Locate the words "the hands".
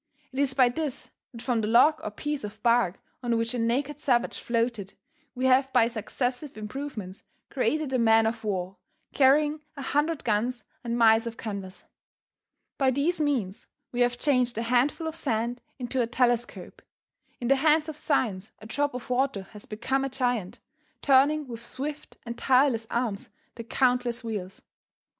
17.47-17.87